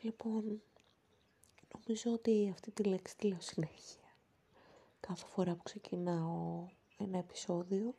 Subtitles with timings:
[0.00, 0.62] Λοιπόν,
[1.74, 4.00] νομίζω ότι αυτή τη λέξη τη λέω συνέχεια.
[5.00, 6.66] Κάθε φορά που ξεκινάω
[6.98, 7.94] ένα επεισόδιο,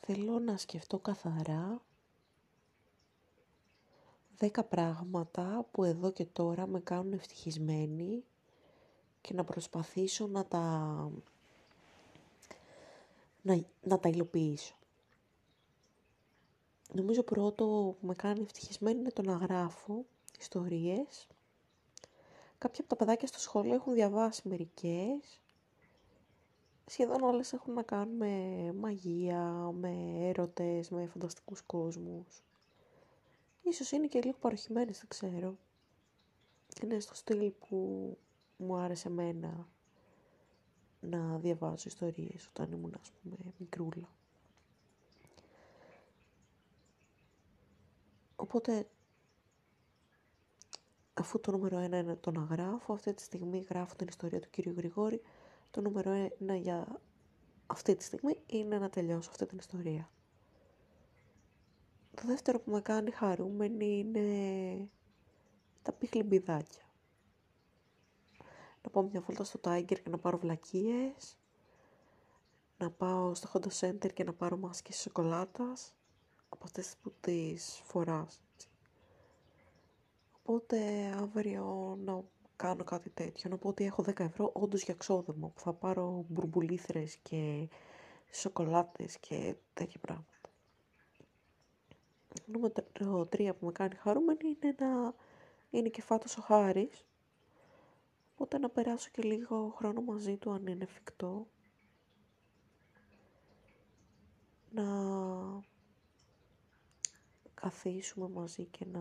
[0.00, 1.82] θέλω να σκεφτώ καθαρά
[4.38, 8.24] δέκα πράγματα που εδώ και τώρα με κάνουν ευτυχισμένη
[9.20, 11.10] και να προσπαθήσω να τα,
[13.42, 14.74] να, να τα υλοποιήσω.
[16.92, 20.04] Νομίζω πρώτο που με κάνει ευτυχισμένη είναι το να γράφω
[20.38, 21.26] ιστορίες.
[22.58, 25.40] Κάποια από τα παιδάκια στο σχολείο έχουν διαβάσει μερικές.
[26.86, 32.42] Σχεδόν όλες έχουν να κάνουν με μαγεία, με έρωτες, με φανταστικούς κόσμους.
[33.62, 35.56] Ίσως είναι και λίγο παροχημένες, δεν ξέρω.
[36.82, 37.78] Είναι στο στυλ που
[38.56, 39.68] μου άρεσε εμένα
[41.00, 44.08] να διαβάζω ιστορίες όταν ήμουν, ας πούμε, μικρούλα.
[48.56, 48.88] Οπότε,
[51.14, 54.50] αφού το νούμερο ένα είναι το να γράφω, αυτή τη στιγμή γράφω την ιστορία του
[54.50, 55.22] κύριου Γρηγόρη,
[55.70, 57.00] το νούμερο ένα για
[57.66, 60.10] αυτή τη στιγμή είναι να τελειώσω αυτή την ιστορία.
[62.14, 64.88] Το δεύτερο που με κάνει χαρούμενη είναι
[65.82, 66.84] τα πιχλιμπιδάκια.
[68.82, 71.38] Να πάω μια βόλτα στο Tiger και να πάρω βλακίες.
[72.78, 75.94] Να πάω στο Honda Center και να πάρω μάσκες σοκολάτας.
[76.48, 78.43] Από αυτές που τις φοράς.
[80.46, 82.24] Οπότε αύριο να
[82.56, 83.50] κάνω κάτι τέτοιο.
[83.50, 85.48] Να πω ότι έχω 10 ευρώ όντως για ξόδεμα.
[85.48, 87.68] Που θα πάρω μπουρμπουλήθρες και
[88.30, 90.28] σοκολάτες και τέτοια πράγματα.
[92.46, 95.14] Νούμερο τρία που με κάνει χαρούμενη είναι να
[95.70, 97.06] είναι και φάτος ο Χάρης.
[98.34, 101.46] Οπότε να περάσω και λίγο χρόνο μαζί του αν είναι εφικτό.
[104.70, 104.84] Να
[107.64, 109.00] καθίσουμε μαζί και να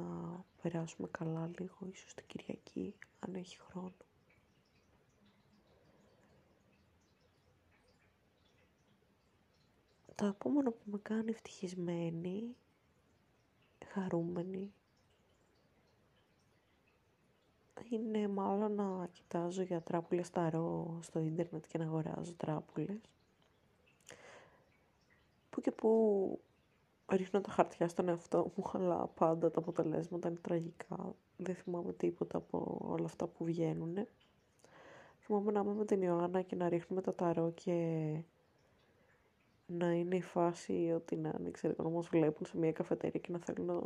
[0.61, 3.93] περάσουμε καλά λίγο, ίσως την Κυριακή, αν έχει χρόνο.
[10.15, 12.55] Το επόμενο που με κάνει ευτυχισμένη
[13.85, 14.73] χαρούμενη
[17.89, 23.01] είναι μάλλον να κοιτάζω για τράπουλες ταρό στο ίντερνετ και να αγοράζω τράπουλες.
[25.49, 26.39] Που και που
[27.11, 31.15] ρίχνω τα χαρτιά στον εαυτό μου, αλλά πάντα τα αποτελέσματα είναι τραγικά.
[31.37, 34.07] Δεν θυμάμαι τίποτα από όλα αυτά που βγαίνουν.
[35.19, 37.73] Θυμάμαι να είμαι με την Ιωάννα και να ρίχνουμε τα ταρό και
[39.65, 43.31] να είναι η φάση ότι να είναι, ξέρω, να μας βλέπουν σε μια καφετέρια και
[43.31, 43.81] να θέλουν να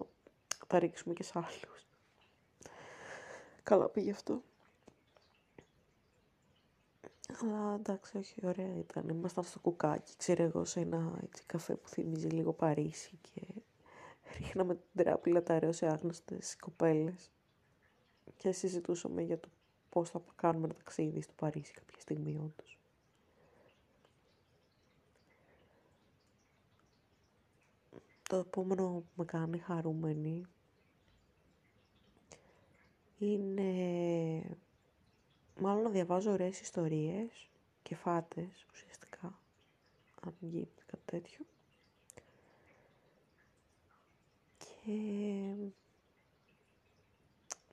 [0.67, 1.87] τα ρίξουμε και σε άλλους.
[3.63, 4.41] Καλά πήγε αυτό.
[7.41, 9.09] Αλλά εντάξει, όχι, ωραία ήταν.
[9.09, 13.41] Ήμασταν στο κουκάκι, ξέρω εγώ, σε ένα έτσι, καφέ που θυμίζει λίγο Παρίσι και
[14.37, 17.31] ρίχναμε την τράπηλα τα σε άγνωστες κοπέλες
[18.37, 19.47] και συζητούσαμε για το
[19.89, 22.79] πώς θα κάνουμε ένα ταξίδι στο Παρίσι κάποια στιγμή όντως.
[28.29, 30.45] Το επόμενο που με κάνει χαρούμενη
[33.17, 34.57] είναι
[35.59, 37.49] μάλλον να διαβάζω ωραίες ιστορίες
[37.83, 39.39] και φάτες ουσιαστικά,
[40.21, 41.45] αν γίνεται κάτι τέτοιο.
[44.57, 45.53] Και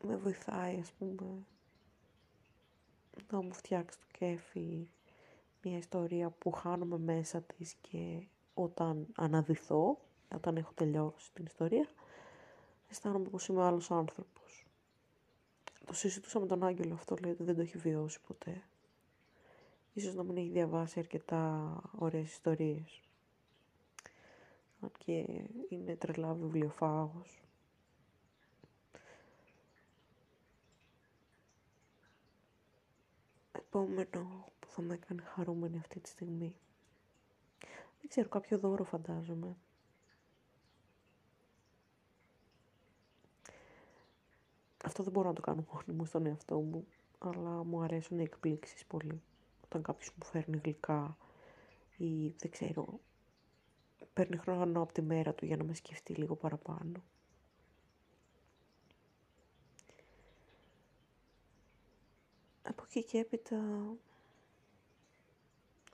[0.03, 1.45] με βοηθάει, ας πούμε,
[3.31, 4.89] να μου φτιάξει το κέφι
[5.63, 8.23] μια ιστορία που χάνομαι μέσα της και
[8.55, 9.99] όταν αναδυθώ
[10.35, 11.89] όταν έχω τελειώσει την ιστορία,
[12.91, 14.64] αισθάνομαι πως είμαι άλλος άνθρωπος.
[15.87, 18.63] Το συζητούσα με τον Άγγελο αυτό, λέει ότι δεν το έχει βιώσει ποτέ.
[19.93, 23.03] Ίσως να μην έχει διαβάσει αρκετά ωραίες ιστορίες.
[24.81, 25.25] Αν και
[25.69, 27.43] είναι τρελά βιβλιοφάγος.
[33.53, 36.57] Επόμενο που θα με έκανε χαρούμενη αυτή τη στιγμή.
[38.01, 39.57] Δεν ξέρω, κάποιο δώρο φαντάζομαι.
[44.85, 46.87] Αυτό δεν μπορώ να το κάνω μόνη μου στον εαυτό μου,
[47.19, 49.23] αλλά μου αρέσουν οι εκπλήξεις πολύ.
[49.65, 51.17] Όταν κάποιος μου φέρνει γλυκά
[51.97, 53.01] ή δεν ξέρω,
[54.13, 57.03] παίρνει χρόνο από τη μέρα του για να με σκεφτεί λίγο παραπάνω.
[62.63, 63.59] Από εκεί και έπειτα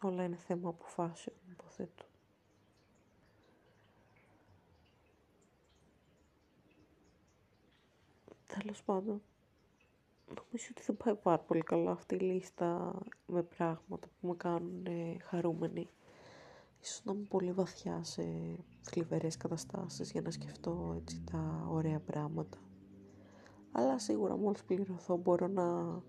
[0.03, 2.05] όλα είναι θέμα αποφάσεων, υποθέτω.
[8.71, 9.23] Τέλος πάντων,
[10.27, 14.87] νομίζω ότι δεν πάει πάρα πολύ καλά αυτή η λίστα με πράγματα που με κάνουν
[15.23, 15.89] χαρούμενοι.
[16.81, 18.23] ίσως να είμαι πολύ βαθιά σε
[18.83, 22.59] θλιβερές καταστάσεις για να σκεφτώ έτσι τα ωραία πράγματα.
[23.73, 26.01] Αλλά σίγουρα μόλις πληρωθώ μπορώ να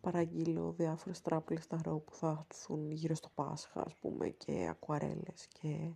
[0.00, 5.90] παραγγείλω διάφορες τράπουλες ταρό που θα έρθουν γύρω στο Πάσχα, ας πούμε, και ακουαρέλες και...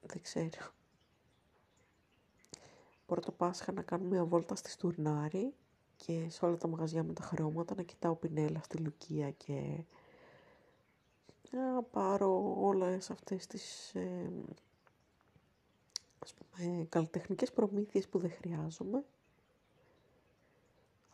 [0.00, 0.74] Δεν ξέρω.
[3.08, 5.54] Μπορώ το Πάσχα να κάνω μια βόλτα στη Στουρνάρη
[5.96, 9.84] και σε όλα τα μαγαζιά με τα χρώματα να κοιτάω πινέλα στη Λουκία και
[11.50, 14.30] να πάρω όλες αυτές τις ε,
[16.18, 19.04] ας πούμε, καλλιτεχνικές προμήθειες που δεν χρειάζομαι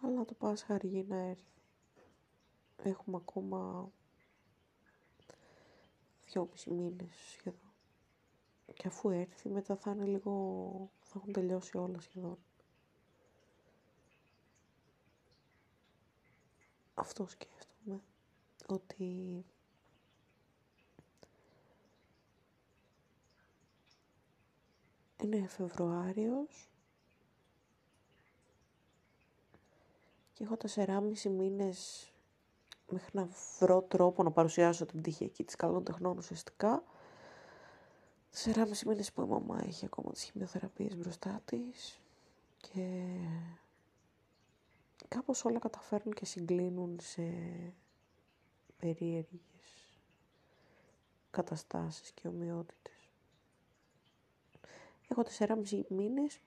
[0.04, 1.60] αλλά το Πάσχα αργεί να έρθει.
[2.82, 3.90] Έχουμε ακόμα
[6.26, 7.72] δυόμιση μήνες σχεδόν.
[8.74, 12.38] Και αφού έρθει μετά θα είναι λίγο, θα έχουν τελειώσει όλα σχεδόν.
[16.94, 18.02] Αυτό σκέφτομαι,
[18.66, 19.44] ότι
[25.22, 26.70] είναι Φεβρουάριος
[30.32, 32.10] και έχω τεσσεράμιση μήνες
[32.88, 33.28] μέχρι να
[33.58, 36.82] βρω τρόπο να παρουσιάσω την εκεί της καλών τεχνών ουσιαστικά.
[38.32, 42.00] Τεσσεράμιση μήνες που η μαμά έχει ακόμα τις χημειοθεραπείες μπροστά της
[42.56, 43.04] και
[45.08, 47.22] κάπως όλα καταφέρνουν και συγκλίνουν σε
[48.78, 49.96] περίεργες
[51.30, 53.08] καταστάσεις και ομοιότητες.
[55.08, 56.40] Έχω τεσσεράμιση μήνες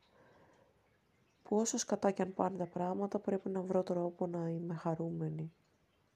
[1.43, 5.53] που όσο σκατά και αν πάνε τα πράγματα πρέπει να βρω τρόπο να είμαι χαρούμενη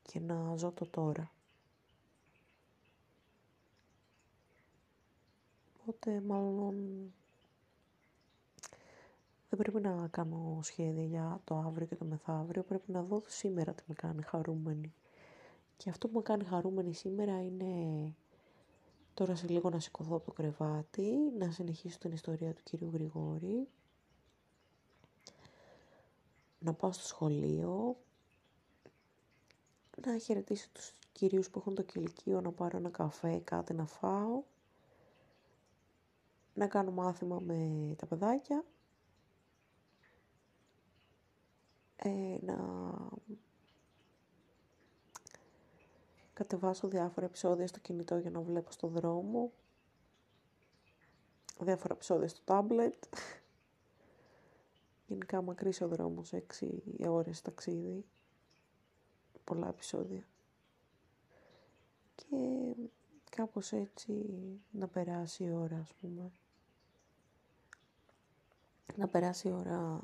[0.01, 1.31] και να ζω το τώρα.
[5.89, 6.75] Οπότε μάλλον
[9.49, 13.73] δεν πρέπει να κάνω σχέδια για το αύριο και το μεθαύριο, πρέπει να δω σήμερα
[13.73, 14.93] τι με κάνει χαρούμενη.
[15.77, 18.13] Και αυτό που με κάνει χαρούμενη σήμερα είναι
[19.13, 23.67] τώρα σε λίγο να σηκωθώ από το κρεβάτι, να συνεχίσω την ιστορία του κύριου Γρηγόρη,
[26.59, 27.97] να πάω στο σχολείο,
[30.05, 34.43] να χαιρετήσω τους κυρίους που έχουν το κηλικείο, να πάρω ένα καφέ, κάτι να φάω,
[36.59, 38.63] να κάνω μάθημα με τα παιδάκια,
[41.95, 42.57] ε, να
[46.33, 49.51] κατεβάσω διάφορα επεισόδια στο κινητό για να βλέπω στο δρόμο,
[51.59, 53.03] διάφορα επεισόδια στο τάμπλετ,
[55.07, 58.05] Γενικά μακρύς ο δρόμος, έξι ώρες ταξίδι,
[59.43, 60.23] πολλά επεισόδια.
[62.15, 62.75] Και
[63.29, 64.25] κάπως έτσι
[64.71, 66.31] να περάσει η ώρα, ας πούμε.
[68.95, 69.99] Να περάσει η ώρα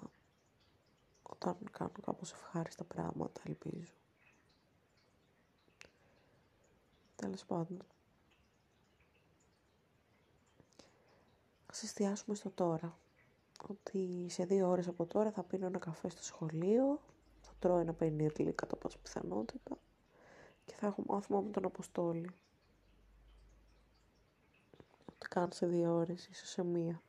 [1.24, 3.94] όταν κάνω κάπως ευχάριστα πράγματα, ελπίζω.
[7.16, 7.82] Τέλος πάντων.
[11.66, 12.98] Ας εστιάσουμε στο τώρα
[13.68, 17.02] ότι σε δύο ώρες από τώρα θα πίνω ένα καφέ στο σχολείο,
[17.42, 19.78] θα τρώω ένα πενίρλι κατά πάσα πιθανότητα
[20.66, 22.30] και θα έχω μάθημα με τον Αποστόλη.
[25.06, 27.02] Ό,τι κάνω σε δύο ώρες, ίσως σε μία.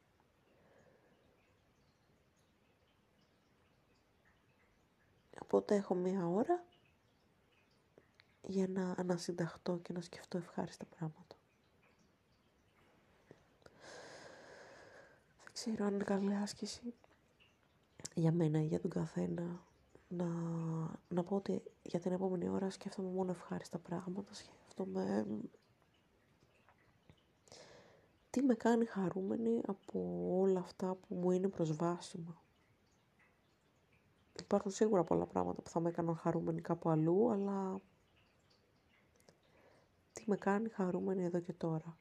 [5.46, 6.64] Οπότε έχω μία ώρα
[8.42, 11.36] για να ανασυνταχτώ και να σκεφτώ ευχάριστα πράγματα.
[15.52, 16.94] ξέρω αν είναι καλή άσκηση
[18.14, 19.60] για μένα ή για τον καθένα
[20.08, 20.26] να,
[21.08, 25.26] να πω ότι για την επόμενη ώρα σκέφτομαι μόνο ευχάριστα πράγματα, σκέφτομαι
[28.30, 32.42] τι με κάνει χαρούμενη από όλα αυτά που μου είναι προσβάσιμα.
[34.40, 37.80] Υπάρχουν σίγουρα πολλά πράγματα που θα με έκαναν χαρούμενη κάπου αλλού, αλλά
[40.12, 41.98] τι με κάνει χαρούμενη εδώ και τώρα.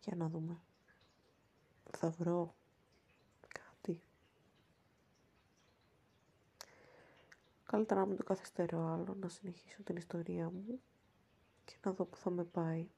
[0.00, 0.60] Για να δούμε.
[1.90, 2.54] Θα βρω
[3.48, 4.02] κάτι.
[7.64, 10.80] Καλύτερα να μην το καθυστερώ άλλο, να συνεχίσω την ιστορία μου
[11.64, 12.88] και να δω που θα με πάει.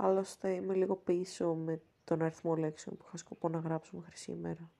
[0.00, 4.70] Άλλωστε είμαι λίγο πίσω με τον αριθμό λέξεων που είχα σκοπό να γράψω μέχρι σήμερα.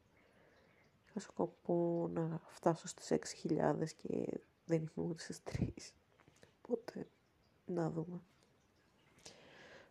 [1.08, 3.12] Είχα σκοπό να φτάσω στις
[3.44, 5.92] 6.000 και δεν είμαι ούτε στις 3.
[6.62, 7.08] Οπότε,
[7.66, 8.20] να δούμε.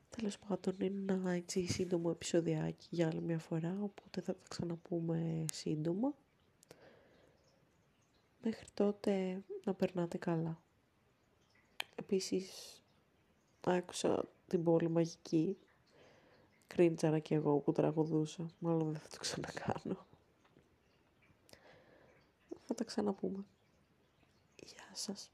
[0.09, 5.45] Τέλος πάντων είναι ένα έτσι σύντομο επεισοδιάκι για άλλη μια φορά, οπότε θα τα ξαναπούμε
[5.53, 6.13] σύντομα.
[8.41, 10.61] Μέχρι τότε να περνάτε καλά.
[11.95, 12.81] Επίσης,
[13.61, 15.57] άκουσα την πόλη μαγική.
[16.67, 18.45] Κρίντζαρα και εγώ που τραγουδούσα.
[18.59, 20.05] Μάλλον δεν θα το ξανακάνω.
[22.65, 23.45] Θα τα ξαναπούμε.
[24.55, 25.31] Γεια σας.